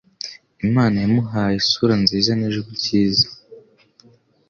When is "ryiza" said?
2.79-3.25